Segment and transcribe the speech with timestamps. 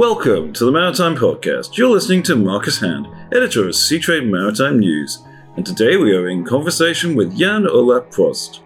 [0.00, 1.76] Welcome to the Maritime Podcast.
[1.76, 5.22] You're listening to Marcus Hand, editor of Seatrade Maritime News,
[5.56, 8.60] and today we are in conversation with Jan Olaf Probst,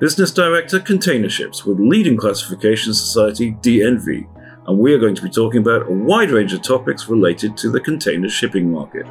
[0.00, 4.26] business director container ships with leading classification society DNV,
[4.66, 7.70] and we are going to be talking about a wide range of topics related to
[7.70, 9.06] the container shipping market.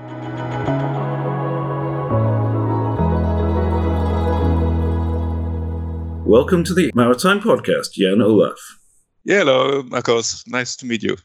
[6.25, 8.60] Welcome to the Maritime Podcast, Jan Olaf.
[9.24, 10.46] Yeah, hello, Marcus.
[10.47, 11.15] Nice to meet you.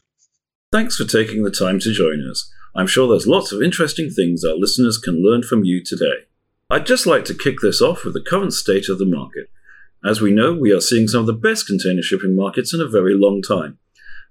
[0.69, 2.51] Thanks for taking the time to join us.
[2.75, 6.25] I'm sure there's lots of interesting things our listeners can learn from you today.
[6.69, 9.49] I'd just like to kick this off with the current state of the market.
[10.03, 12.87] As we know, we are seeing some of the best container shipping markets in a
[12.87, 13.77] very long time,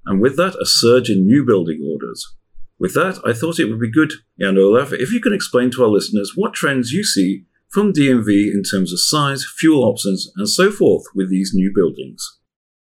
[0.05, 2.35] and with that, a surge in new building orders.
[2.79, 5.85] With that, I thought it would be good, Jan Olaf, if you can explain to
[5.85, 10.47] our listeners what trends you see from DNV in terms of size, fuel options, and
[10.47, 12.37] so forth with these new buildings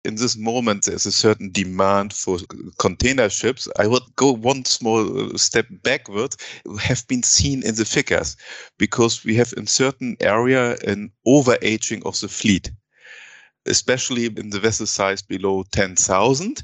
[0.06, 2.38] in this moment there's a certain demand for
[2.78, 3.68] container ships.
[3.78, 6.36] I would go one small uh, step backward,
[6.80, 8.38] have been seen in the figures
[8.78, 12.72] because we have in certain area an overaging of the fleet
[13.66, 16.62] especially in the vessel size below 10,000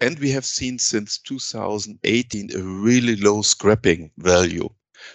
[0.00, 4.68] and we have seen since 2018 a really low scrapping value.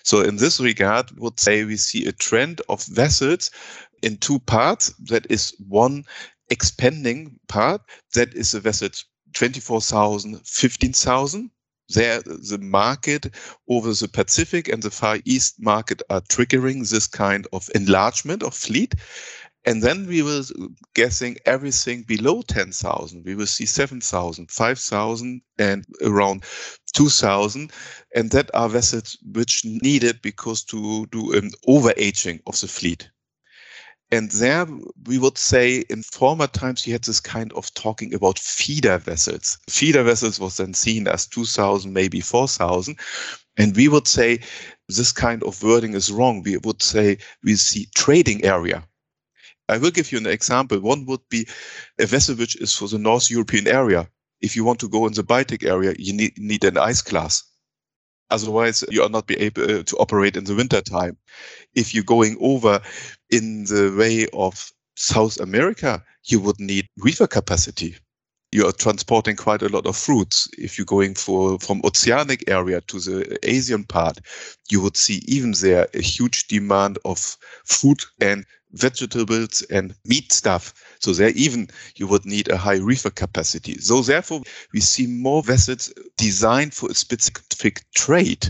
[0.04, 3.52] So in this regard would say we see a trend of vessels
[4.02, 4.94] in two parts.
[5.10, 6.06] That is one
[6.50, 7.82] expanding part
[8.14, 8.90] that is the vessel
[9.34, 11.52] 24,000, 15,000.
[11.90, 13.34] There, the market
[13.70, 18.54] over the Pacific and the Far East market are triggering this kind of enlargement of
[18.54, 18.94] fleet.
[19.66, 20.44] And then we will
[20.96, 23.26] guessing everything below 10,000.
[23.26, 26.44] We will see 7,000, 5,000, and around
[26.94, 27.72] 2,000.
[28.16, 33.10] And that are vessels which needed because to do an overaging of the fleet.
[34.10, 34.66] And there
[35.06, 39.58] we would say in former times you had this kind of talking about feeder vessels.
[39.70, 42.98] Feeder vessels was then seen as 2000, maybe 4000.
[43.58, 44.40] And we would say
[44.88, 46.42] this kind of wording is wrong.
[46.44, 48.88] We would say we see trading area.
[49.68, 50.80] I will give you an example.
[50.80, 51.46] One would be
[52.00, 54.08] a vessel which is for the North European area.
[54.40, 57.44] If you want to go in the Baltic area, you need, need an ice class.
[58.30, 61.18] Otherwise, you are not be able to operate in the winter time.
[61.76, 62.82] If you're going over
[63.30, 67.96] in the way of South America, you would need reefer capacity.
[68.52, 70.48] You are transporting quite a lot of fruits.
[70.58, 74.20] If you're going for from oceanic area to the Asian part,
[74.72, 80.74] you would see even there a huge demand of fruit and vegetables and meat stuff.
[81.00, 83.80] So there even you would need a high reefer capacity.
[83.80, 84.42] So therefore
[84.74, 88.48] we see more vessels designed for a specific trade.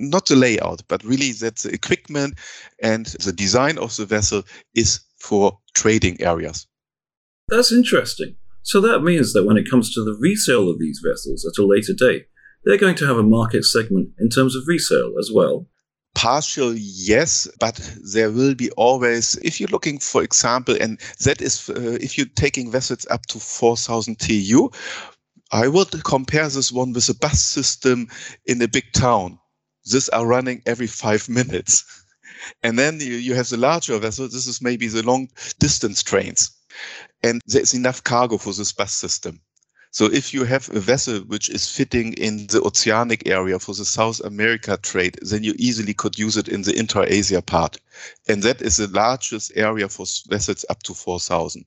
[0.00, 2.34] Not the layout, but really that the equipment
[2.82, 4.42] and the design of the vessel
[4.74, 6.66] is for trading areas.
[7.48, 8.36] That's interesting.
[8.62, 11.66] So that means that when it comes to the resale of these vessels at a
[11.66, 12.26] later date,
[12.64, 15.66] they're going to have a market segment in terms of resale as well.
[16.14, 17.76] Partial, yes, but
[18.12, 22.26] there will be always, if you're looking, for example, and that is uh, if you're
[22.34, 24.70] taking vessels up to 4,000 TEU,
[25.52, 28.08] I would compare this one with a bus system
[28.46, 29.38] in a big town.
[29.84, 31.84] These are running every five minutes.
[32.62, 34.26] And then you, you have the larger vessel.
[34.26, 36.50] This is maybe the long distance trains.
[37.22, 39.42] And there's enough cargo for this bus system.
[39.92, 43.84] So if you have a vessel which is fitting in the oceanic area for the
[43.84, 47.76] South America trade, then you easily could use it in the intra-Asia part.
[48.28, 51.64] And that is the largest area for vessels up to 4,000.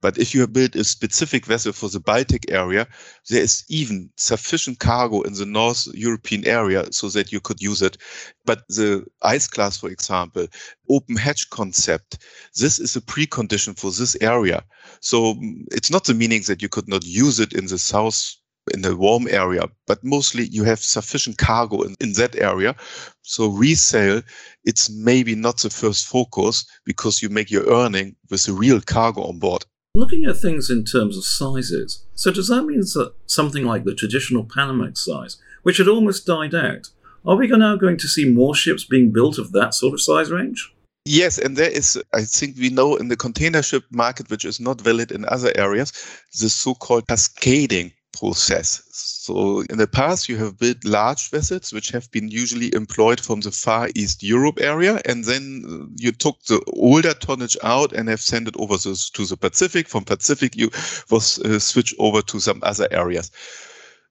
[0.00, 2.86] But if you built a specific vessel for the Baltic area,
[3.28, 7.82] there is even sufficient cargo in the North European area so that you could use
[7.82, 7.96] it.
[8.44, 10.46] But the ice class, for example,
[10.90, 12.18] open hatch concept,
[12.56, 14.64] this is a precondition for this area.
[15.00, 18.36] So mm, it's not the meaning that you could not use it in the South
[18.72, 22.74] in the warm area, but mostly you have sufficient cargo in, in that area.
[23.22, 24.22] So resale,
[24.64, 29.22] it's maybe not the first focus because you make your earning with the real cargo
[29.22, 29.64] on board.
[29.94, 33.94] Looking at things in terms of sizes, so does that mean that something like the
[33.94, 36.88] traditional Panamax size, which had almost died out,
[37.24, 40.30] are we now going to see more ships being built of that sort of size
[40.30, 40.74] range?
[41.06, 44.58] Yes, and there is, I think we know in the container ship market, which is
[44.58, 45.92] not valid in other areas,
[46.40, 48.82] the so called cascading process.
[48.90, 53.40] So in the past, you have built large vessels, which have been usually employed from
[53.40, 58.08] the Far East Europe area, and then uh, you took the older tonnage out and
[58.08, 59.88] have sent it over to, the Pacific.
[59.88, 60.70] From Pacific, you
[61.10, 63.30] was uh, switched over to some other areas.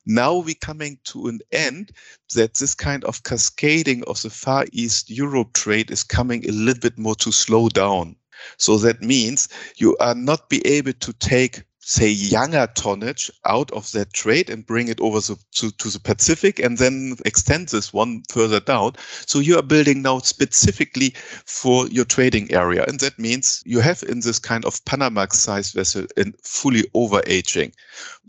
[0.06, 1.92] Now we're coming to an end
[2.36, 6.82] that this kind of cascading of the Far East Europe trade is coming a little
[6.82, 8.18] bit more to slow down.
[8.58, 9.48] So that means
[9.78, 14.66] you are not be able to take say younger tonnage out of that trade and
[14.66, 18.94] bring it over to, to, to, the Pacific and then extend this one further down.
[19.26, 21.14] So you are building now specifically
[21.46, 22.86] for your trading area.
[22.88, 27.74] And that means you have in this kind of Panamax size vessel in fully overaging.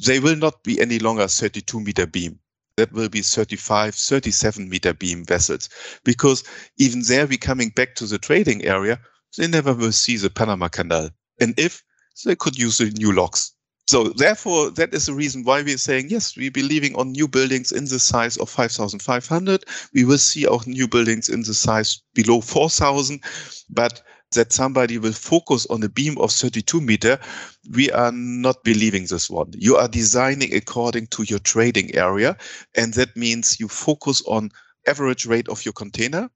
[0.04, 2.40] They will not be any longer 32 meter beam.
[2.76, 5.68] That will be 35, 37 meter beam vessels
[6.02, 6.42] because
[6.76, 8.98] even there, we coming back to the trading area,
[9.38, 11.10] they never will see the Panama Canal.
[11.40, 11.84] And if
[12.24, 13.52] they could use the new locks.
[13.86, 17.70] So therefore, that is the reason why we're saying, yes, we're believing on new buildings
[17.70, 19.64] in the size of 5,500.
[19.92, 23.20] We will see our new buildings in the size below 4,000,
[23.68, 24.02] but
[24.34, 27.18] that somebody will focus on a beam of 32 meter,
[27.72, 29.52] we are not believing this one.
[29.56, 32.36] You are designing according to your trading area.
[32.74, 34.50] And that means you focus on
[34.86, 36.30] average rate of your container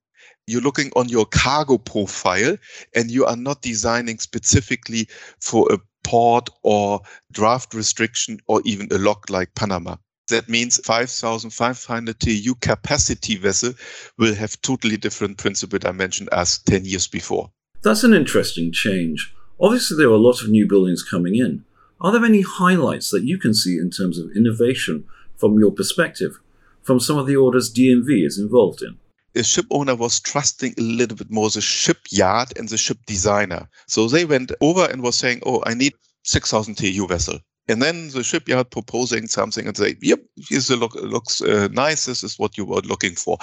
[0.49, 2.57] you're looking on your cargo profile
[2.95, 5.07] and you are not designing specifically
[5.39, 7.01] for a port or
[7.31, 9.95] draft restriction or even a lock like Panama.
[10.29, 13.73] That means 5,500 TEU capacity vessel
[14.17, 17.51] will have totally different principal dimension as 10 years before.
[17.81, 19.33] That's an interesting change.
[19.59, 21.65] Obviously, there are a lot of new buildings coming in.
[21.99, 25.05] Are there any highlights that you can see in terms of innovation
[25.35, 26.39] from your perspective,
[26.81, 28.97] from some of the orders DNV is involved in?
[29.39, 33.69] The ship owner was trusting a little bit more the shipyard and the ship designer.
[33.87, 35.93] So they went over and was saying, "Oh, I need
[36.25, 37.39] 6,000 TEU vessel."
[37.69, 40.19] And then the shipyard proposing something and say, "Yep,
[40.49, 42.03] this look, looks uh, nice.
[42.03, 43.37] This is what you were looking for."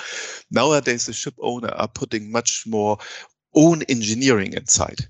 [0.50, 2.98] Nowadays, the ship owner are putting much more
[3.54, 5.08] own engineering inside.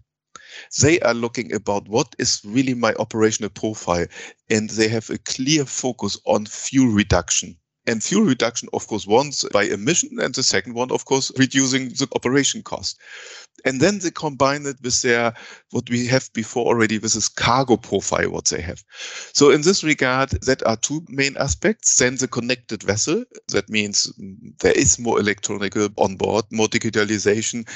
[0.80, 4.06] They are looking about what is really my operational profile,
[4.50, 7.56] and they have a clear focus on fuel reduction
[7.86, 11.88] and fuel reduction, of course, once by emission, and the second one, of course, reducing
[11.90, 12.98] the operation cost.
[13.64, 15.32] And then they combine it with their
[15.70, 18.84] what we have before already with this cargo profile, what they have.
[19.32, 21.96] So in this regard, that are two main aspects.
[21.96, 23.24] Then the connected vessel.
[23.48, 24.12] That means
[24.60, 27.66] there is more electronic on board, more digitalization,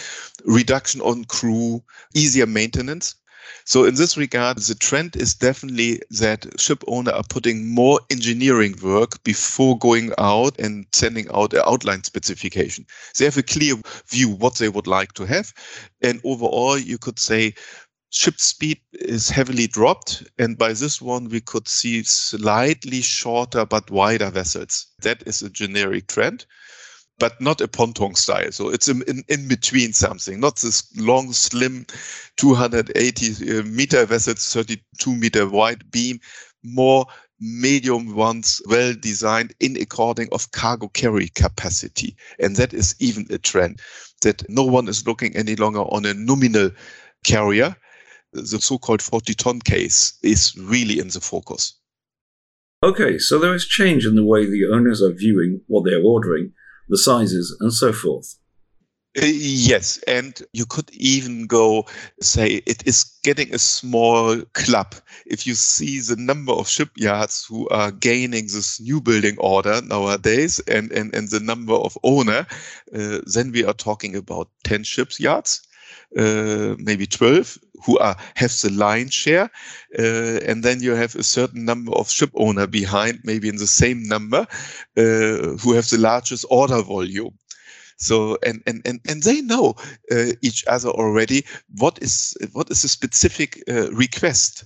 [0.45, 1.83] reduction on crew,
[2.15, 3.15] easier maintenance.
[3.65, 8.75] So in this regard, the trend is definitely that ship owner are putting more engineering
[8.83, 12.87] work before going out and sending out an outline specification.
[13.19, 13.77] They have a clear
[14.09, 15.53] view what they would like to have.
[16.03, 17.55] And overall, you could say
[18.11, 20.25] ship speed is heavily dropped.
[20.39, 24.87] And by this one, we could see slightly shorter but wider vessels.
[25.03, 26.47] That is a generic trend
[27.21, 28.51] but not a ponton style.
[28.51, 31.87] So it's in, in, between something, not this long, slim
[32.39, 36.19] 280 uh, meter vessels, 32 meter wide beam,
[36.65, 37.07] more
[37.39, 42.17] medium ones, well designed in according of cargo carry capacity.
[42.39, 43.81] And that is even a trend
[44.23, 46.71] that no one is looking any longer on a nominal
[47.25, 47.77] carrier.
[48.33, 51.75] The so-called 40 ton case is really in the focus.
[52.83, 56.53] Okay, so there is change in the way the owners are viewing what they're ordering
[56.91, 58.37] the sizes, and so forth.
[59.21, 61.85] Uh, yes, and you could even go
[62.21, 64.95] say it is getting a small club.
[65.27, 70.61] If you see the number of shipyards who are gaining this new building order nowadays
[70.69, 72.47] and, and, and the number of owner,
[72.95, 75.63] uh, then we are talking about 10 shipyards,
[76.17, 79.51] uh, maybe 12 who are have the line share,
[79.99, 83.67] uh, and then you have a certain number of ship owner behind, maybe in the
[83.67, 84.47] same number,
[84.97, 87.37] uh, who have the largest order volume.
[87.97, 89.75] So and and and and they know
[90.11, 91.45] uh, each other already.
[91.77, 94.65] What is what is a specific uh, request,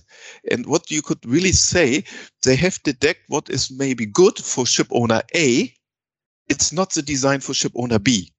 [0.49, 2.05] and what you could really say,
[2.43, 5.73] they have detect what is maybe good for ship owner A.
[6.47, 8.31] It's not the design for ship owner B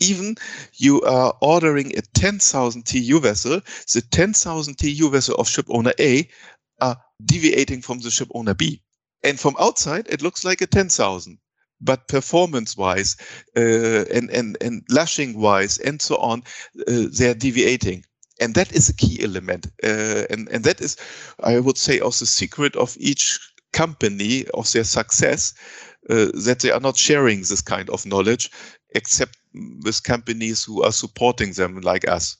[0.00, 0.36] even
[0.74, 3.60] you are ordering a 10,000 TEU vessel,
[3.92, 6.28] the 10,000 TEU vessel of ship owner A
[6.80, 8.82] are deviating from the ship owner B.
[9.22, 11.38] And from outside, it looks like a 10,000.
[11.80, 13.16] But performance wise,
[13.56, 16.42] uh, and, and, and lashing wise, and so on,
[16.88, 18.04] uh, they're deviating.
[18.40, 19.66] And that is a key element.
[19.82, 20.96] Uh, and, and that is,
[21.42, 23.38] I would say, also the secret of each
[23.72, 25.52] company, of their success,
[26.08, 28.50] uh, that they are not sharing this kind of knowledge
[28.94, 29.38] except
[29.84, 32.36] with companies who are supporting them like us.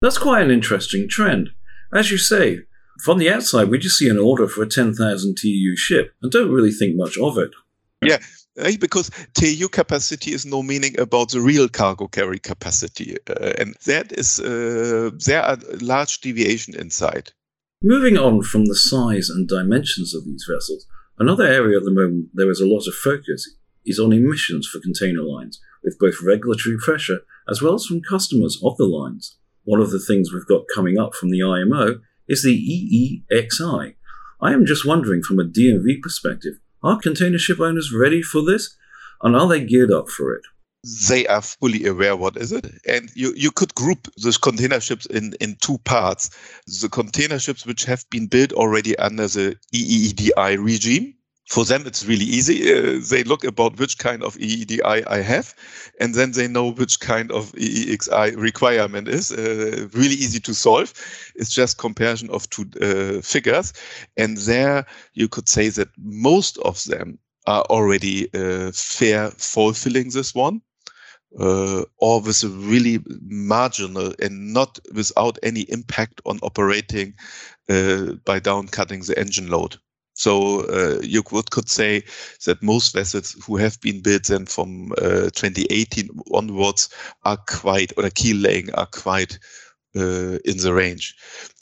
[0.00, 1.50] That's quite an interesting trend.
[1.94, 2.60] As you say,
[3.04, 6.50] from the outside, we just see an order for a 10,000 TEU ship and don't
[6.50, 7.50] really think much of it.
[8.02, 8.18] Yeah,
[8.58, 13.16] eh, because TEU capacity is no meaning about the real cargo carry capacity.
[13.28, 17.30] Uh, and that is, uh, there are large deviation inside.
[17.82, 20.86] Moving on from the size and dimensions of these vessels,
[21.18, 24.80] another area at the moment there is a lot of focus is on emissions for
[24.80, 29.38] container lines, with both regulatory pressure as well as from customers of the lines.
[29.64, 33.94] One of the things we've got coming up from the IMO is the EEXI.
[34.40, 38.76] I am just wondering from a DNV perspective, are container ship owners ready for this?
[39.22, 40.42] And are they geared up for it?
[41.08, 45.06] they are fully aware what is it and you, you could group those container ships
[45.06, 46.30] in, in two parts
[46.80, 51.14] the container ships which have been built already under the eedi regime
[51.48, 52.72] for them it's really easy.
[52.72, 55.54] Uh, they look about which kind of eedi i have
[56.00, 60.92] and then they know which kind of eexi requirement is uh, really easy to solve.
[61.36, 63.72] It's just comparison of two uh, figures.
[64.16, 70.34] And there you could say that most of them are already uh, fair fulfilling this
[70.34, 70.62] one
[71.38, 77.14] uh, or with a really marginal and not without any impact on operating
[77.68, 79.76] uh, by down cutting the engine load.
[80.14, 82.04] So uh, you could, could say
[82.44, 86.90] that most vessels who have been built then from uh, 2018 onwards
[87.24, 89.38] are quite, or keel laying are quite
[89.96, 91.16] uh, in the range.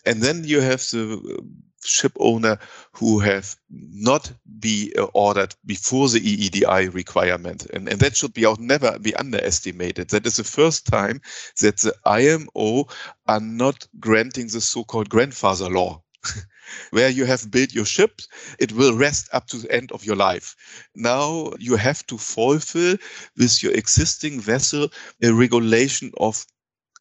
[0.05, 1.43] And then you have the
[1.85, 2.59] ship owner
[2.93, 7.67] who have not be uh, ordered before the EEDI requirement.
[7.73, 10.09] And, and that should be auch never be underestimated.
[10.11, 11.21] That is the first time
[11.61, 12.87] that the IMO
[13.27, 16.03] are not granting the so-called grandfather law.
[16.91, 18.21] where you have built your ship,
[18.59, 20.57] it will rest up to the end of your life.
[20.95, 22.97] Now you have to fulfill
[23.37, 24.89] with your existing vessel
[25.23, 26.47] a regulation of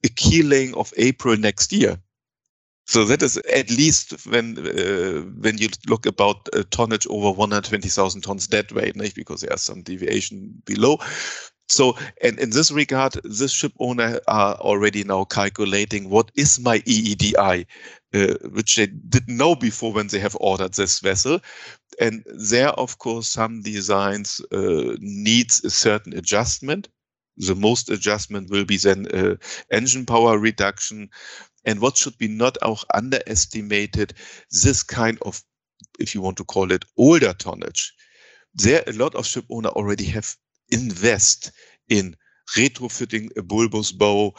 [0.03, 1.99] a keel laying of April next year.
[2.89, 8.21] So that is at least when uh, when you look about a tonnage over 120,000
[8.21, 9.13] tons dead weight, right?
[9.13, 10.97] because there are some deviation below.
[11.67, 16.79] So, and in this regard, this ship owner are already now calculating what is my
[16.79, 17.67] EEDI,
[18.13, 21.39] uh, which they didn't know before when they have ordered this vessel.
[21.99, 26.87] And there, of course, some designs uh, needs a certain adjustment.
[27.37, 29.35] The most adjustment will be then uh,
[29.71, 31.09] engine power reduction,
[31.65, 34.13] and what should be not auch underestimated,
[34.63, 35.41] this kind of,
[35.99, 37.93] if you want to call it older tonnage,
[38.53, 40.35] there a lot of ship owner already have
[40.71, 41.51] invest
[41.89, 42.15] in
[42.55, 44.33] retrofitting a bulbous bow,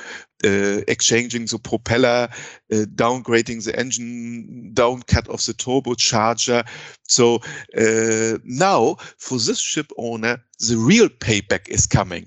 [0.44, 2.28] uh, exchanging the propeller,
[2.72, 6.66] uh, downgrading the engine, downcut of the turbocharger.
[7.08, 7.36] So
[7.76, 12.26] uh, now for this ship owner, the real payback is coming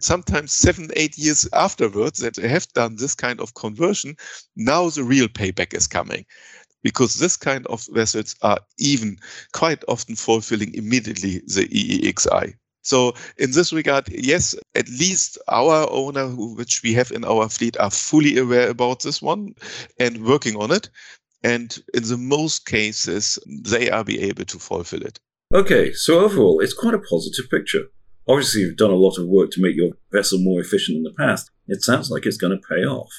[0.00, 4.16] sometimes seven, eight years afterwards that they have done this kind of conversion,
[4.56, 6.24] now the real payback is coming.
[6.82, 9.18] Because this kind of vessels are even
[9.52, 12.54] quite often fulfilling immediately the EEXI.
[12.88, 17.50] So in this regard, yes, at least our owner, who, which we have in our
[17.50, 19.54] fleet, are fully aware about this one
[20.00, 20.88] and working on it.
[21.42, 25.18] And in the most cases, they are be able to fulfill it.
[25.54, 27.84] Okay, so overall, it's quite a positive picture.
[28.26, 31.12] Obviously, you've done a lot of work to make your vessel more efficient in the
[31.12, 31.50] past.
[31.66, 33.12] It sounds like it's going to pay off.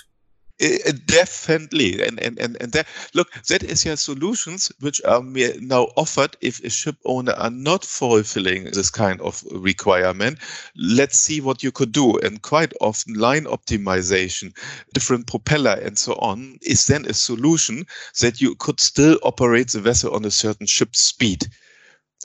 [0.59, 2.03] It, definitely.
[2.05, 6.61] And and and, and that look that is your solutions which are now offered if
[6.63, 10.39] a ship owner are not fulfilling this kind of requirement.
[10.75, 12.17] Let's see what you could do.
[12.19, 14.53] And quite often line optimization
[14.93, 17.85] different propeller and so on is then a solution
[18.19, 21.47] that you could still operate the vessel on a certain ship speed.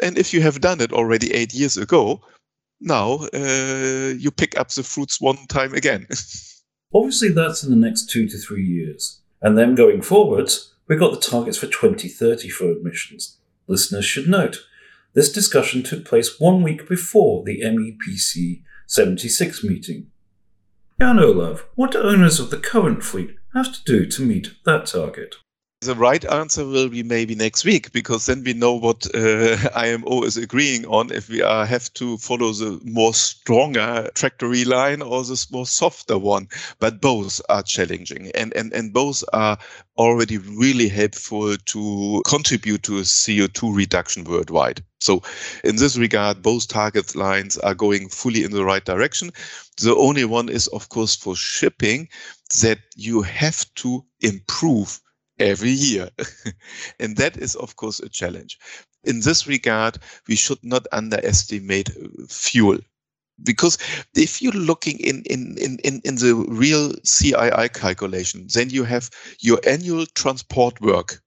[0.02, 2.20] And if you have done it already eight years ago
[2.80, 6.06] now uh, you pick up the fruits one time again.
[6.94, 9.20] Obviously, that's in the next two to three years.
[9.42, 13.38] And then going forwards, we've got the targets for 2030 for emissions.
[13.66, 14.64] Listeners should note,
[15.14, 20.10] this discussion took place one week before the MEPC 76 meeting.
[21.00, 24.86] Jan Olaf, what do owners of the current fleet have to do to meet that
[24.86, 25.36] target?
[25.84, 30.22] The right answer will be maybe next week because then we know what uh, IMO
[30.22, 35.22] is agreeing on if we are, have to follow the more stronger trajectory line or
[35.24, 36.48] the more softer one.
[36.78, 39.58] But both are challenging and, and, and both are
[39.98, 44.82] already really helpful to contribute to a CO2 reduction worldwide.
[45.00, 45.22] So
[45.64, 49.32] in this regard, both target lines are going fully in the right direction.
[49.82, 52.08] The only one is, of course, for shipping
[52.62, 54.98] that you have to improve
[55.38, 56.10] every year.
[57.00, 58.58] and that is, of course, a challenge.
[59.04, 59.98] In this regard,
[60.28, 62.78] we should not underestimate uh, fuel.
[63.42, 63.78] Because
[64.14, 69.10] if you're looking in, in, in, in, in the real CII calculation, then you have
[69.40, 71.20] your annual transport work.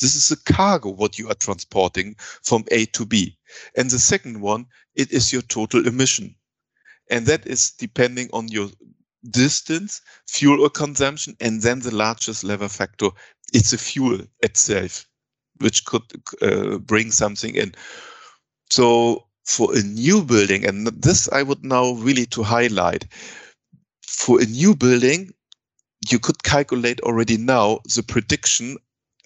[0.00, 3.38] This is the cargo, what you are transporting from A to B.
[3.76, 6.34] And the second one, it is your total emission.
[7.10, 8.68] And that is depending on your
[9.30, 13.08] distance, fuel or consumption, and then the largest lever factor,
[13.52, 15.06] it's a fuel itself,
[15.60, 16.02] which could
[16.42, 17.74] uh, bring something in.
[18.70, 23.06] So for a new building, and this I would now really to highlight,
[24.02, 25.32] for a new building,
[26.10, 28.76] you could calculate already now the prediction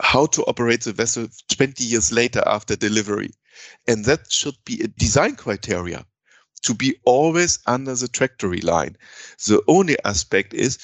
[0.00, 3.30] how to operate the vessel 20 years later after delivery.
[3.88, 6.06] And that should be a design criteria
[6.60, 8.96] to be always under the trajectory line.
[9.46, 10.78] The only aspect is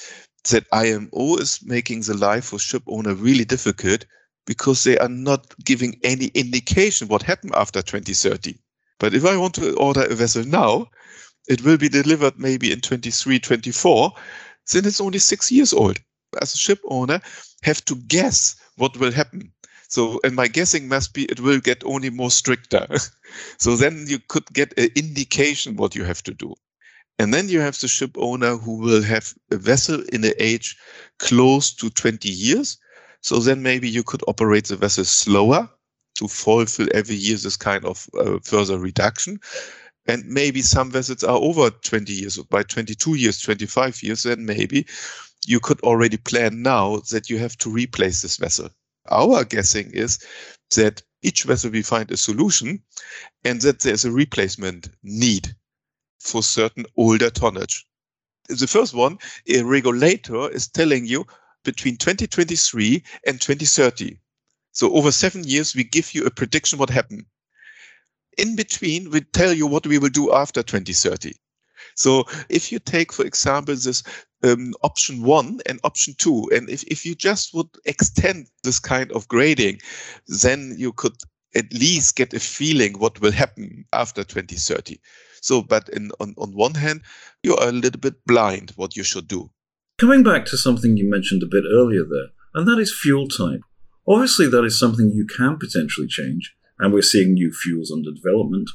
[0.51, 4.05] that IMO is making the life for ship owner really difficult
[4.47, 8.59] because they are not giving any indication what happened after 2030.
[8.99, 10.89] But if I want to order a vessel now,
[11.49, 14.13] it will be delivered maybe in 23, 24,
[14.73, 15.99] then it's only six years old.
[16.41, 17.21] As a ship owner,
[17.63, 19.53] have to guess what will happen.
[19.95, 22.85] So, and my guessing must be it will get only more stricter.
[23.59, 26.53] so then you could get an indication what you have to do.
[27.21, 30.77] And then you have the ship owner who will have a vessel in an age
[31.21, 32.77] close to 20 years.
[33.21, 35.71] So then maybe you could operate the vessel slower
[36.17, 39.39] to fulfill every year this kind of uh, further reduction.
[40.09, 44.89] And maybe some vessels are over 20 years, by 22 years, 25 years, then maybe
[45.47, 48.71] you could already plan now that you have to replace this vessel.
[49.11, 50.19] Our guessing is
[50.77, 52.83] that each vessel we find a solution
[53.45, 55.55] and that there's a replacement need
[56.21, 57.87] for certain older tonnage.
[58.49, 59.19] The first one,
[59.49, 61.27] a regulator is telling you
[61.65, 64.19] between 2023 and 2030.
[64.73, 67.25] So over seven years, we give you a prediction what happened.
[68.37, 71.33] In between, we tell you what we will do after 2030.
[71.95, 74.03] So if you take, for example, this
[74.45, 79.11] um, option one and option two, and if, if you just would extend this kind
[79.13, 79.81] of grading,
[80.43, 81.17] then you could
[81.57, 84.99] at least get a feeling what will happen after 2030.
[85.41, 87.03] So, but in, on, on one hand,
[87.43, 89.51] you are a little bit blind what you should do.
[89.99, 93.61] Coming back to something you mentioned a bit earlier there, and that is fuel type.
[94.07, 98.71] Obviously, that is something you can potentially change, and we're seeing new fuels under development.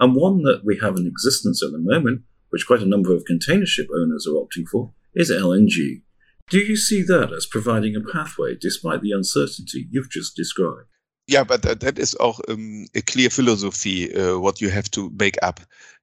[0.00, 3.24] And one that we have in existence at the moment, which quite a number of
[3.24, 6.02] container ship owners are opting for, is LNG.
[6.50, 10.88] Do you see that as providing a pathway despite the uncertainty you've just described?
[11.26, 15.10] Yeah, but that, that is auch um, a clear philosophy, uh, what you have to
[15.18, 15.60] make up.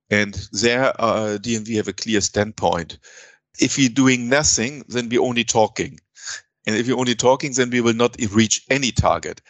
[0.09, 2.97] And there, uh, DNV have a clear standpoint.
[3.59, 5.99] If we're doing nothing, then we're only talking.
[6.65, 9.41] And if you're only talking, then we will not reach any target.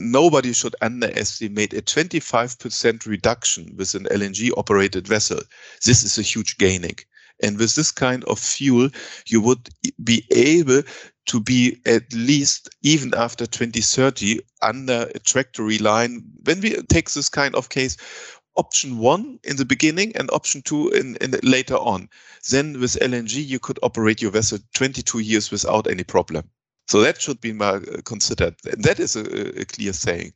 [0.00, 5.40] Nobody should underestimate a 25% reduction with an LNG operated vessel.
[5.84, 6.96] This is a huge gaining.
[7.42, 8.90] And with this kind of fuel,
[9.26, 9.68] you would
[10.02, 10.82] be able
[11.26, 16.22] to be at least even after 2030 under a trajectory line.
[16.44, 17.96] When we take this kind of case,
[18.56, 22.08] option one in the beginning and option two in, in later on.
[22.50, 26.48] Then with LNG, you could operate your vessel 22 years without any problem.
[26.86, 27.52] So that should be
[28.04, 28.56] considered.
[28.62, 30.34] That is a, a clear saying.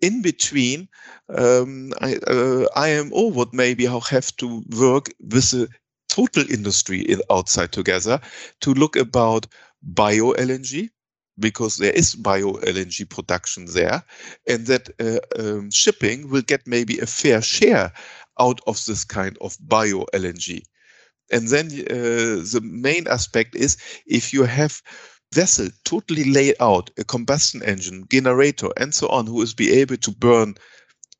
[0.00, 0.88] In between,
[1.28, 5.68] um, I, uh, IMO would maybe have to work with the
[6.12, 8.20] total industry outside together
[8.60, 9.46] to look about
[9.82, 10.90] bio LNG
[11.38, 14.04] because there is bio LNG production there,
[14.46, 17.90] and that uh, um, shipping will get maybe a fair share
[18.38, 20.62] out of this kind of bio LNG.
[21.30, 24.82] And then uh, the main aspect is if you have
[25.32, 29.96] vessel totally laid out, a combustion engine, generator, and so on, who is be able
[29.96, 30.54] to burn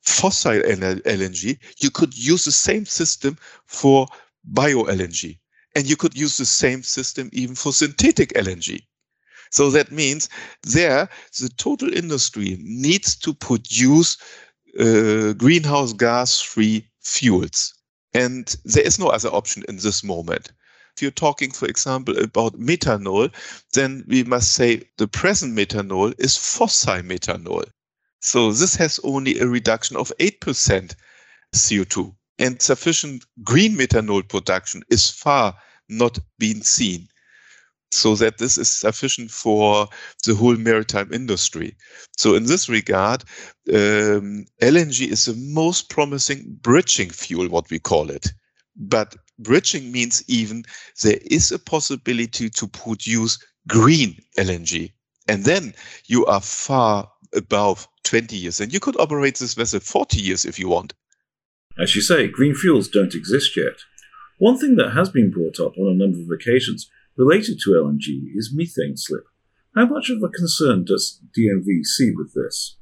[0.02, 4.06] fossil LNG, you could use the same system for
[4.44, 5.38] bio LNG.
[5.74, 8.82] And you could use the same system even for synthetic LNG.
[9.50, 10.28] So that means
[10.62, 14.16] there, the total industry needs to produce
[14.78, 17.74] uh, greenhouse gas free fuels.
[18.14, 20.52] And there is no other option in this moment.
[20.96, 23.32] If you're talking, for example, about methanol,
[23.72, 27.64] then we must say the present methanol is fossil methanol.
[28.20, 30.94] So this has only a reduction of 8%
[31.54, 35.54] CO2 and sufficient green methanol production is far
[35.88, 37.06] not being seen
[37.92, 39.86] so that this is sufficient for
[40.24, 41.76] the whole maritime industry.
[42.16, 43.22] So in this regard,
[43.68, 48.32] um, LNG is the most promising bridging fuel, what we call it.
[48.74, 50.64] But bridging means even
[51.02, 54.90] there is a possibility to produce green LNG.
[55.28, 55.74] And then
[56.06, 58.60] you are far above 20 years.
[58.60, 60.94] And you could operate this vessel 40 years if you want.
[61.78, 63.78] As you say, green fuels don't exist yet.
[64.38, 68.36] One thing that has been brought up on a number of occasions related to LNG
[68.36, 69.24] is methane slip.
[69.74, 72.76] How much of a concern does DNV see with this?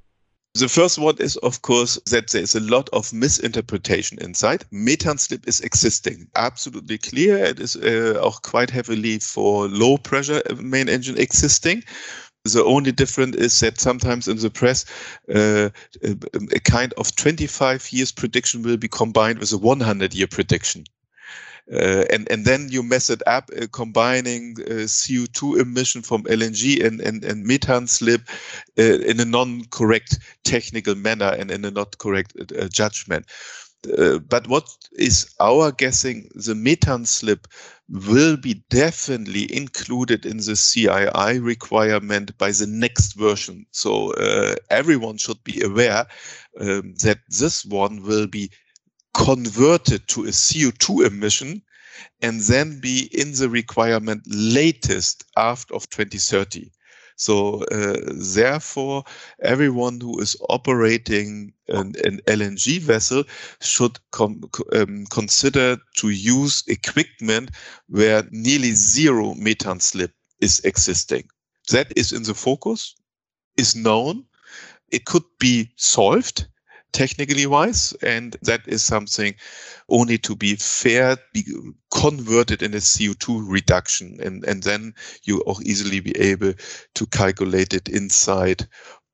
[0.55, 4.64] The first one is, of course, that there's a lot of misinterpretation inside.
[4.72, 7.37] Methane slip is existing, absolutely clear.
[7.37, 11.85] It is uh, auch quite heavily for low pressure main engine existing.
[12.44, 14.87] The only difference is that sometimes in the press,
[15.29, 15.68] uh,
[16.03, 16.16] a,
[16.55, 20.85] a, kind of 25 years prediction will be combined with a 100 year prediction.
[21.72, 26.85] Uh, and and then you mess it up, uh, combining uh, CO2 emission from LNG
[26.85, 28.22] and and, and methane slip
[28.76, 33.26] uh, in a non-correct technical manner and in a not correct uh, judgment.
[33.96, 36.29] Uh, but what is our guessing?
[36.35, 37.46] The methane slip
[37.90, 43.66] will be definitely included in the CII requirement by the next version.
[43.72, 44.12] So
[44.70, 46.07] everyone should be aware
[46.61, 48.50] um, that this one will be
[49.12, 51.62] converted to a CO2 emission
[52.22, 56.70] and then be in the requirement latest after of 2030.
[57.21, 57.97] So uh,
[58.35, 59.05] therefore,
[59.43, 63.25] everyone who is operating an, an LNG vessel
[63.61, 67.51] should um, consider to use equipment
[67.89, 71.29] where nearly zero methane slip is existing.
[71.71, 72.95] That is in the focus,
[73.59, 74.25] is known.
[74.91, 76.49] It could be solved
[76.92, 77.92] technically wise.
[78.03, 79.35] And that is something
[79.88, 81.44] only to be fair, be
[81.92, 84.18] converted in a CO2 reduction.
[84.22, 86.55] And, and then you auch easily be able
[86.94, 88.66] to calculate it inside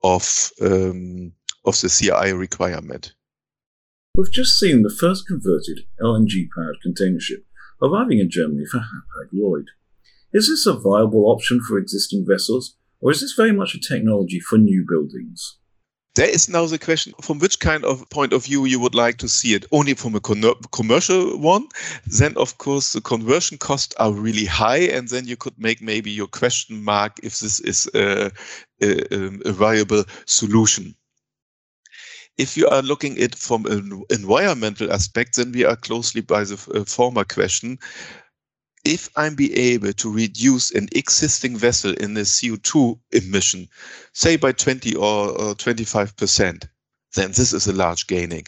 [0.02, 1.32] of, um,
[1.64, 3.14] of the CII requirement.
[4.16, 7.44] We've just seen the first converted LNG powered container ship
[7.82, 9.66] arriving in Germany for Hapag Lloyd.
[10.32, 14.40] Is this a viable option for existing vessels, or is this very much a technology
[14.40, 15.58] for new buildings?
[16.16, 19.18] There is now the question from which kind of point of view you would like
[19.18, 19.66] to see it?
[19.70, 21.68] Only from a commercial one?
[22.06, 26.10] Then of course the conversion costs are really high and then you could make maybe
[26.10, 28.32] your question mark if this is a,
[28.82, 30.94] a, a viable solution.
[32.38, 36.58] If you are looking at from an environmental aspect then we are closely by the
[36.74, 37.78] uh, former question
[38.86, 43.68] if I'm be able to reduce an existing vessel in the CO2 emission,
[44.12, 46.68] say by 20 or, or 25%,
[47.14, 48.44] then this is a large gaining.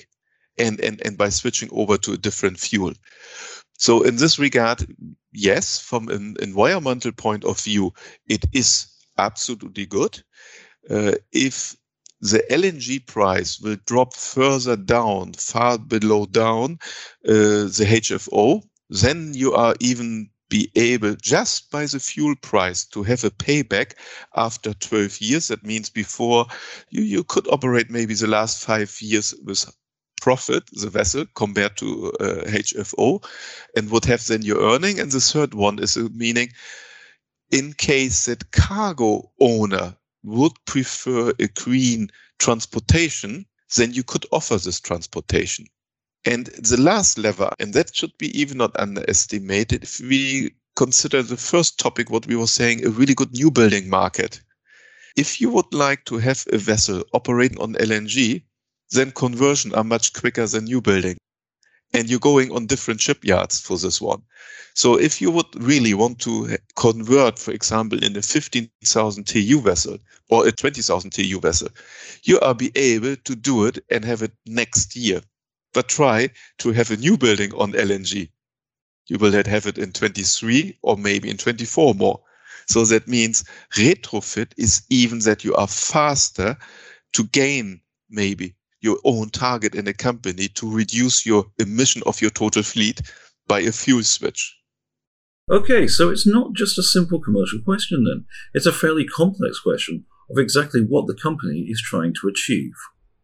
[0.56, 2.92] And, and, and by switching over to a different fuel.
[3.78, 4.86] So in this regard,
[5.32, 7.92] yes, from an environmental point of view,
[8.28, 8.86] it is
[9.18, 10.22] absolutely good.
[10.88, 11.76] Uh, if
[12.20, 16.78] the LNG price will drop further down, far below down
[17.26, 23.02] uh, the HFO, then you are even be able just by the fuel price to
[23.02, 23.92] have a payback
[24.34, 25.48] after 12 years.
[25.48, 26.46] That means before
[26.88, 29.70] you, you could operate maybe the last five years with
[30.20, 33.24] profit, the vessel compared to uh, HFO
[33.76, 34.98] and would have then your earning.
[34.98, 36.50] And the third one is meaning
[37.50, 43.46] in case that cargo owner would prefer a green transportation,
[43.76, 45.66] then you could offer this transportation.
[46.28, 51.38] And the last lever, and that should be even not underestimated, if we consider the
[51.38, 54.38] first topic, what we were saying, a really good new building market.
[55.16, 58.42] If you would like to have a vessel operating on LNG,
[58.90, 61.16] then conversion are much quicker than new building.
[61.94, 64.20] And you're going on different shipyards for this one.
[64.74, 69.96] So if you would really want to convert, for example, in a 15,000 TEU vessel
[70.28, 71.68] or a 20,000 TEU vessel,
[72.24, 75.22] you are be able to do it and have it next year
[75.78, 78.28] but try to have a new building on LNG.
[79.06, 82.20] You will have it in 23 or maybe in 24 more.
[82.66, 83.44] So that means
[83.76, 86.56] retrofit is even that you are faster
[87.12, 92.30] to gain maybe your own target in a company to reduce your emission of your
[92.30, 93.00] total fleet
[93.46, 94.56] by a fuel switch.
[95.48, 98.24] Okay, so it's not just a simple commercial question then.
[98.52, 102.74] It's a fairly complex question of exactly what the company is trying to achieve.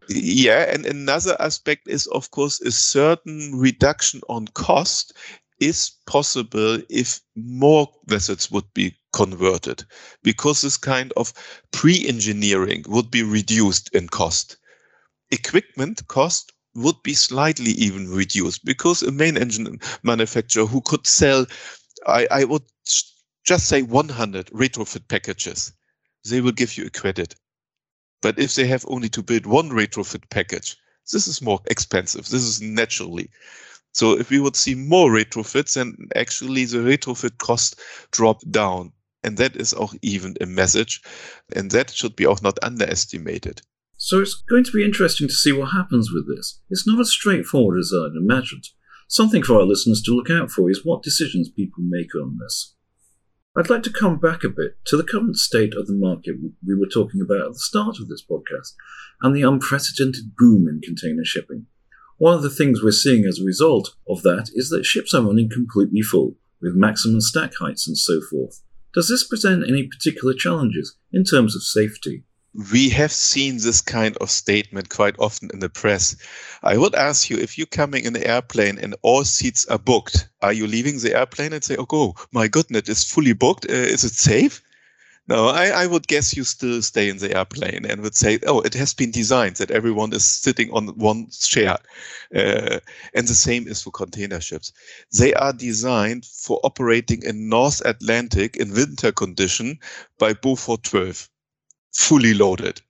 [0.09, 5.13] Yeah, and another aspect is, of course, a certain reduction on cost
[5.61, 9.85] is possible if more vessels would be converted,
[10.23, 11.33] because this kind of
[11.73, 14.59] pre-engineering would be reduced in cost.
[15.31, 21.47] Equipment cost would be slightly even reduced because a main engine manufacturer who could sell,
[22.07, 22.63] I, I would
[23.45, 25.73] just say 100 retrofit packages,
[26.29, 27.35] they will give you a credit.
[28.25, 30.79] But if they have only to build one retrofit package,
[31.13, 32.25] this is more expensive.
[32.25, 33.29] This is naturally.
[33.93, 37.79] So if we would see more retrofits, then actually the retrofit cost
[38.13, 38.93] drop down.
[39.25, 41.03] And that is auch even a message.
[41.55, 43.61] And that should be auch not underestimated.
[43.99, 46.63] So it's going to be interesting to see what happens with this.
[46.71, 48.65] It's not as straightforward as I'd imagined.
[49.07, 52.74] Something for our listeners to look out for is what decisions people make on this.
[53.57, 56.35] I'd like to come back a bit to the current state of the market
[56.67, 58.73] we were talking about at the start of this podcast
[59.23, 61.67] and the unprecedented boom in container shipping.
[62.19, 65.23] One of the things we're seeing as a result of that is that ships are
[65.23, 68.61] running completely full, with maximum stack heights and so forth.
[68.93, 72.25] Does this present any particular challenges in terms of safety?
[72.55, 76.17] We have seen this kind of statement quite often in the press.
[76.63, 80.29] I would ask you if you're coming in an airplane and all seats are booked,
[80.41, 83.67] are you leaving the airplane and say, oh, go, my goodness, it's fully booked?
[83.69, 84.63] Uh, is it safe?
[85.27, 88.61] No, I, I, would guess you still stay in the airplane and would say, oh,
[88.61, 91.79] it has been designed that everyone is sitting on one chair.
[92.35, 92.79] Uh,
[93.15, 94.71] and the same is for container ships.
[95.19, 99.79] They are designed for operating in North Atlantic in winter condition
[100.19, 101.31] by Beaufort 12
[101.95, 102.81] fully loaded.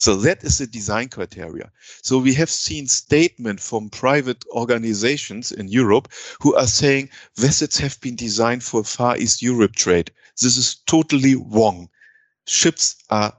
[0.00, 1.72] So that is the design criteria.
[2.02, 8.00] So we have seen statement from private organizations in Europe who are saying vessels have
[8.00, 10.12] been designed for Far East Europe trade.
[10.40, 11.88] This is totally wrong.
[12.46, 13.36] Ships are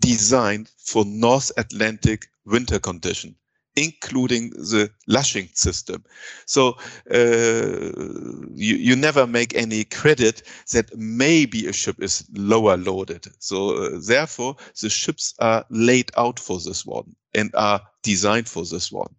[0.00, 3.36] designed for North Atlantic winter condition
[3.76, 6.04] including the lashing system.
[6.46, 6.76] So
[7.10, 7.92] uh,
[8.54, 13.26] you, you never make any credit that maybe a ship is lower loaded.
[13.38, 18.64] So uh, therefore, the ships are laid out for this one and are designed for
[18.64, 19.14] this one.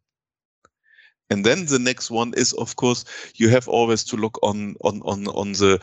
[1.30, 5.02] And then the next one is, of course, you have always to look on on
[5.02, 5.80] on on the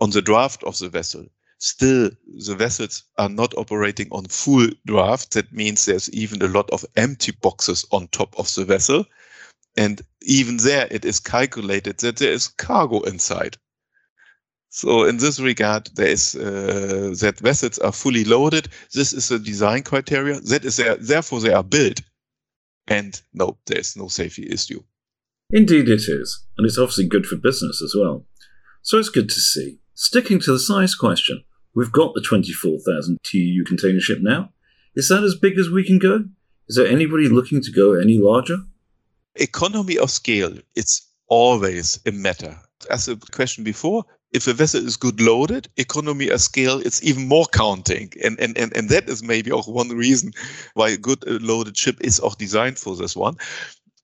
[0.00, 1.24] on the draft of the vessel
[1.60, 2.10] still
[2.46, 5.32] the vessels are not operating on full draft.
[5.34, 9.04] That means there's even a lot of empty boxes on top of the vessel.
[9.76, 13.56] And even there, it is calculated that there is cargo inside.
[14.70, 18.68] So in this regard, there is uh, that vessels are fully loaded.
[18.94, 20.40] This is a design criteria.
[20.40, 22.00] That is there, therefore they are built.
[22.88, 24.82] And no, there is no safety issue.
[25.50, 28.24] Indeed, it is, and it's obviously good for business as well.
[28.82, 29.80] So it's good to see.
[29.94, 31.44] Sticking to the size question,
[31.74, 34.50] We've got the 24,000 TEU container ship now.
[34.96, 36.24] Is that as big as we can go?
[36.68, 38.58] Is there anybody looking to go any larger?
[39.36, 42.58] Economy of scale, it's always a matter.
[42.90, 47.26] As a question before, if a vessel is good loaded, economy of scale, it's even
[47.26, 48.12] more counting.
[48.22, 50.32] And, and, and, and that is maybe also one reason
[50.74, 53.36] why a good uh, loaded ship is designed for this one.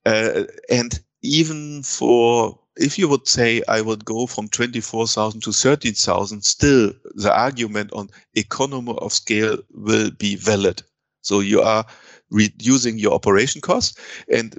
[0.05, 6.43] Uh, and even for if you would say I would go from 24,000 to 13,000,
[6.43, 10.83] still the argument on economy of scale will be valid.
[11.23, 11.85] So you are
[12.31, 13.99] reducing your operation cost
[14.33, 14.55] and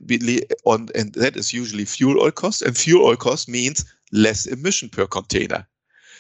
[0.65, 4.89] on, and that is usually fuel oil cost and fuel oil cost means less emission
[4.89, 5.67] per container.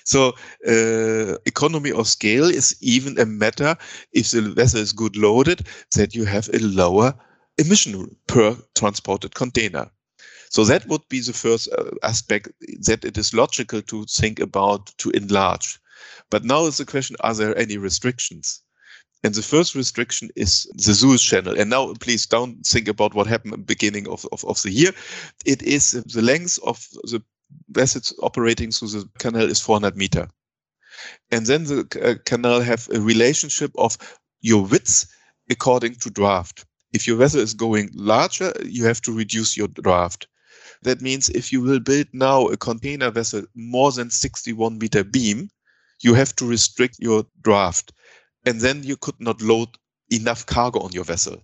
[0.03, 3.75] So uh, economy of scale is even a matter
[4.13, 7.13] if the vessel is good loaded that you have a lower
[7.57, 9.89] emission per transported container.
[10.49, 12.49] So that would be the first uh, aspect
[12.85, 15.79] that it is logical to think about to enlarge.
[16.29, 18.61] But now is the question, are there any restrictions?
[19.23, 21.59] And the first restriction is the Suez Channel.
[21.59, 24.71] And now please don't think about what happened at the beginning of, of, of the
[24.71, 24.91] year.
[25.45, 27.21] It is the length of the
[27.69, 30.27] vessels operating through the canal is 400 meter.
[31.31, 33.97] And then the uh, canal have a relationship of
[34.41, 35.05] your width
[35.49, 36.65] according to draft.
[36.93, 40.27] If your vessel is going larger, you have to reduce your draft.
[40.83, 45.49] That means if you will build now a container vessel more than 61 meter beam,
[46.01, 47.91] you have to restrict your draft.
[48.45, 49.69] And then you could not load
[50.09, 51.43] enough cargo on your vessel.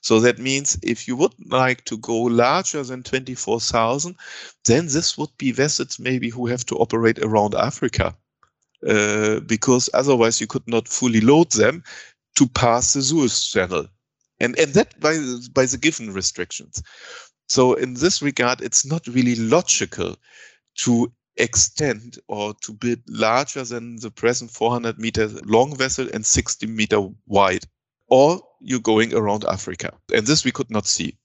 [0.00, 4.16] So that means if you would like to go larger than 24,000,
[4.64, 8.16] then this would be vessels maybe who have to operate around Africa.
[8.86, 11.82] Uh, because otherwise you could not fully load them
[12.36, 13.88] to pass the Suez Channel.
[14.38, 15.18] And, and that by,
[15.52, 16.80] by the given restrictions.
[17.48, 20.16] So in this regard, it's not really logical
[20.80, 26.66] to extend or to build larger than the present 400 meter long vessel and 60
[26.66, 27.64] meter wide,
[28.08, 29.94] or you're going around Africa.
[30.12, 31.16] And this we could not see.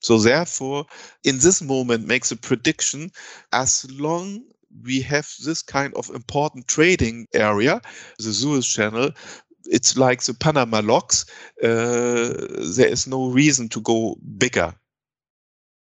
[0.00, 0.86] So therefore,
[1.24, 3.12] in this moment makes a prediction
[3.52, 4.44] as long
[4.82, 7.80] we have this kind of important trading area,
[8.18, 9.10] the Suez Channel,
[9.66, 11.26] it's like the Panama locks.
[11.62, 12.32] Uh,
[12.76, 14.74] there is no reason to go bigger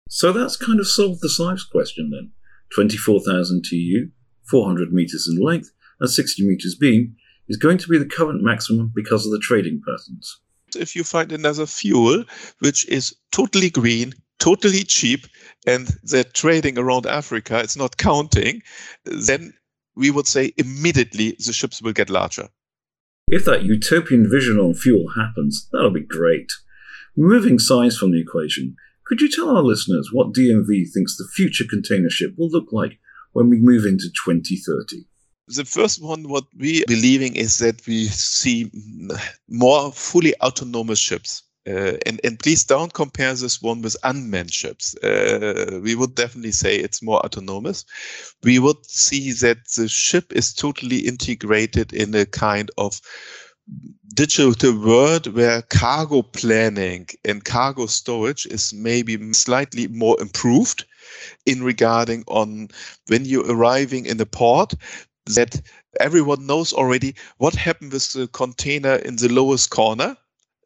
[0.08, 2.32] so that's kind of solved the size question then.
[2.74, 4.08] 24,000 TEU,
[4.50, 7.16] 400 meters in length, and 60 meters beam
[7.48, 10.40] is going to be the current maximum because of the trading patterns.
[10.74, 12.24] If you find another fuel
[12.58, 15.26] which is totally green, totally cheap,
[15.66, 18.62] and they're trading around Africa, it's not counting,
[19.04, 19.54] then
[19.94, 22.48] we would say immediately the ships will get larger.
[23.28, 26.50] If that utopian vision on fuel happens, that'll be great.
[27.16, 31.64] Removing size from the equation, could you tell our listeners what DNV thinks the future
[31.68, 32.98] container ship will look like
[33.32, 35.04] when we move into 2030?
[35.48, 38.70] The first one, what we believing is that we see
[39.48, 41.44] more fully autonomous ships.
[41.68, 44.96] Uh, and, and please don't compare this one with unmanned ships.
[44.98, 47.84] Uh, we would definitely say it's more autonomous.
[48.42, 53.00] We would see that the ship is totally integrated in a kind of
[54.14, 60.84] digital world where cargo planning and cargo storage is maybe slightly more improved
[61.44, 62.68] in regarding on
[63.08, 64.72] when you're arriving in the port
[65.26, 65.60] that
[66.00, 70.16] everyone knows already what happened with the container in the lowest corner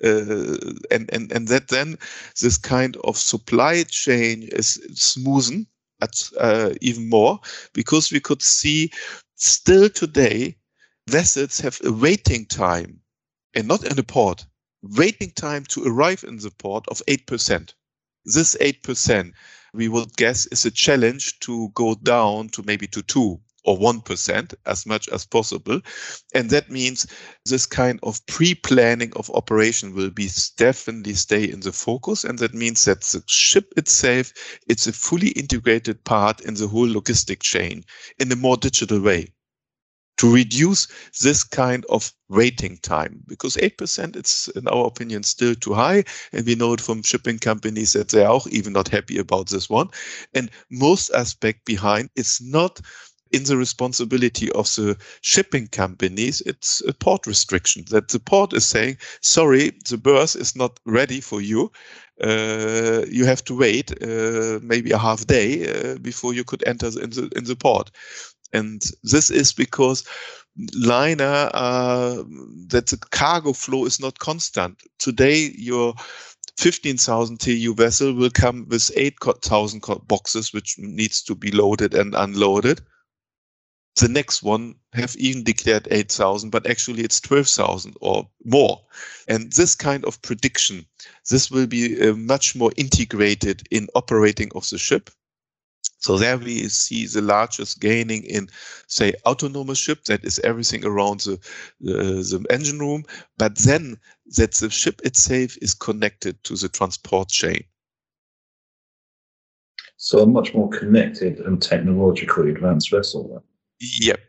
[0.04, 0.56] uh,
[0.90, 1.96] and, and, and that then
[2.40, 5.66] this kind of supply chain is smoothen
[6.00, 7.38] at, uh, even more
[7.72, 8.90] because we could see
[9.34, 10.56] still today
[11.10, 13.00] vessels have a waiting time
[13.54, 14.46] and not in the port
[14.82, 17.74] waiting time to arrive in the port of 8%
[18.24, 19.32] this 8%
[19.72, 24.54] we would guess is a challenge to go down to maybe to 2 or 1%
[24.66, 25.80] as much as possible.
[26.34, 27.06] And that means
[27.44, 32.24] this kind of pre-planning of operation will be definitely stay in the focus.
[32.24, 34.32] And that means that the ship itself,
[34.66, 37.84] it's a fully integrated part in the whole logistic chain
[38.18, 39.28] in a more digital way
[40.16, 40.86] to reduce
[41.22, 46.46] this kind of waiting time because 8% it's in our opinion still too high and
[46.46, 49.88] we know it from shipping companies that they are even not happy about this one
[50.34, 52.80] and most aspect behind it's not
[53.32, 58.66] in the responsibility of the shipping companies, it's a port restriction that the port is
[58.66, 61.70] saying, sorry, the berth is not ready for you.
[62.22, 66.86] Uh, you have to wait uh, maybe a half day uh, before you could enter
[66.86, 67.90] in the in the port.
[68.52, 70.04] And this is because
[70.74, 72.22] liner uh,
[72.68, 74.82] that the cargo flow is not constant.
[74.98, 75.94] Today, your
[76.58, 82.82] 15,000 TEU vessel will come with 8,000 boxes, which needs to be loaded and unloaded
[83.96, 88.80] the next one have even declared 8,000, but actually it's 12,000 or more.
[89.28, 90.86] And this kind of prediction,
[91.28, 95.10] this will be uh, much more integrated in operating of the ship.
[96.00, 98.48] So there we see the largest gaining in,
[98.86, 100.04] say, autonomous ship.
[100.04, 103.04] That is everything around the, uh, the engine room.
[103.36, 103.98] But then
[104.36, 107.64] that the ship itself is connected to the transport chain.
[109.98, 113.42] So a much more connected and technologically advanced vessel then.
[114.00, 114.20] Yep.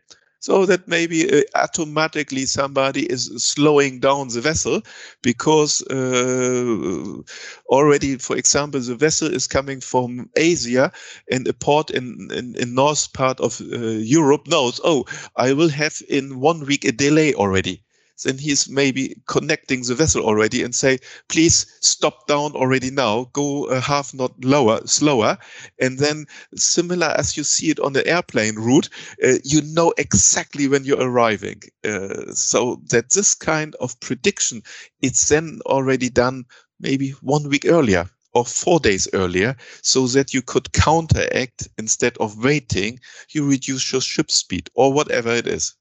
[0.41, 4.82] So that maybe uh, automatically somebody is slowing down the vessel
[5.21, 7.21] because uh,
[7.67, 10.91] already, for example, the vessel is coming from Asia
[11.32, 13.77] and a port in, in, in north part of uh,
[14.17, 14.47] Europe.
[14.47, 17.84] Knows, oh, I will have in one week a delay already
[18.23, 23.65] then he's maybe connecting the vessel already and say, please stop down already now, go
[23.65, 25.38] a half knot lower, slower.
[25.79, 28.89] And then similar as you see it on the airplane route,
[29.23, 31.62] uh, you know exactly when you're arriving.
[31.84, 34.62] Uh, so that this kind of prediction,
[35.01, 36.45] it's then already done
[36.79, 42.43] maybe one week earlier or four days earlier so that you could counteract instead of
[42.43, 45.75] waiting, you reduce your ship speed or whatever it is.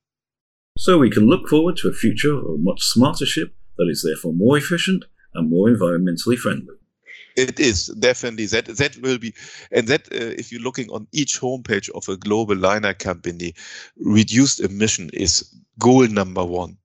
[0.80, 4.02] So we can look forward to a future of a much smarter ship that is
[4.02, 6.74] therefore more efficient and more environmentally friendly.
[7.36, 8.64] It is definitely that.
[8.64, 9.34] That will be,
[9.70, 13.52] and that uh, if you're looking on each homepage of a global liner company,
[13.98, 16.78] reduced emission is goal number one.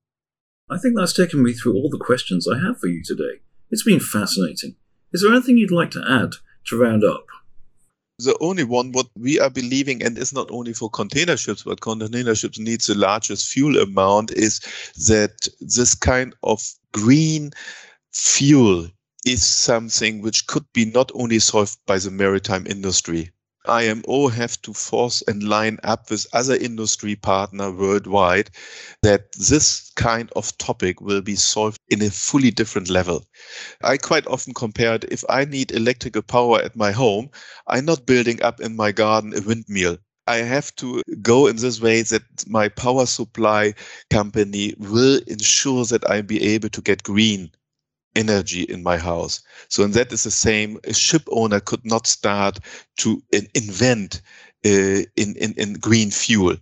[0.68, 3.40] I think that's taken me through all the questions I have for you today.
[3.70, 4.76] It's been fascinating.
[5.14, 6.32] Is there anything you'd like to add
[6.66, 7.24] to round up?
[8.18, 11.80] The only one what we are believing and it's not only for container ships but
[11.82, 14.60] container ships needs the largest fuel amount is
[15.06, 17.50] that this kind of green
[18.12, 18.88] fuel
[19.26, 23.30] is something which could be not only solved by the maritime industry
[23.68, 28.50] IMO have to force and line up with other industry partner worldwide
[29.02, 33.24] that this kind of topic will be solved in a fully different level.
[33.82, 37.30] I quite often compare it if I need electrical power at my home,
[37.66, 39.98] I'm not building up in my garden a windmill.
[40.26, 43.74] I have to go in this way that my power supply
[44.10, 47.50] company will ensure that I be able to get green
[48.16, 49.40] energy in my house.
[49.68, 50.80] So, and that is the same.
[50.84, 52.58] A ship owner could not start
[52.98, 53.22] to
[53.54, 54.22] invent
[54.64, 56.56] uh, in, in, in green fuel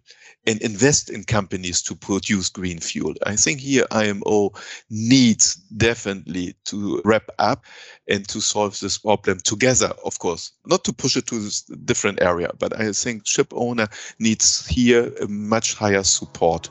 [0.47, 3.15] and invest in companies to produce green fuel.
[3.25, 4.53] I think here IMO
[4.91, 7.65] needs definitely to wrap up
[8.09, 12.21] and to solve this problem together, of course, not to push it to this different
[12.21, 16.69] area, but I think ship owner needs here a much higher support.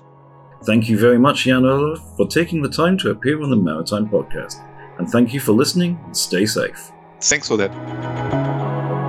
[0.66, 4.07] Thank you very much, Jan Olaf, for taking the time to appear on the Maritime
[4.07, 4.62] Podcast
[5.04, 6.93] and thank you for listening stay safe.
[7.20, 9.03] Thanks for that.